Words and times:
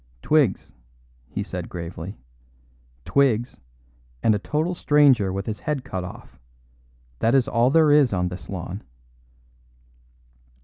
"Twigs," 0.23 0.73
he 1.29 1.43
said 1.43 1.69
gravely; 1.69 2.17
"twigs, 3.05 3.61
and 4.23 4.33
a 4.33 4.39
total 4.39 4.73
stranger 4.73 5.31
with 5.31 5.45
his 5.45 5.59
head 5.59 5.83
cut 5.83 6.03
off; 6.03 6.39
that 7.19 7.35
is 7.35 7.47
all 7.47 7.69
there 7.69 7.91
is 7.91 8.11
on 8.11 8.29
this 8.29 8.49
lawn." 8.49 8.81